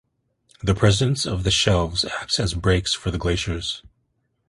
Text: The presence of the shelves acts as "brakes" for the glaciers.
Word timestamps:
The 0.63 0.73
presence 0.73 1.27
of 1.27 1.43
the 1.43 1.51
shelves 1.51 2.05
acts 2.19 2.39
as 2.39 2.55
"brakes" 2.55 2.91
for 2.95 3.11
the 3.11 3.19
glaciers. 3.19 3.83